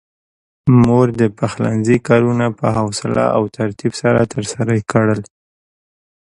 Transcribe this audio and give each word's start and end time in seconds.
مور 0.83 1.07
د 1.21 1.23
پخلنځي 1.37 1.97
کارونه 2.07 2.45
په 2.59 2.67
حوصله 2.77 3.25
او 3.35 3.43
ترتيب 3.57 3.93
سره 4.01 4.29
ترسره 4.33 4.73
کړل. 4.91 5.21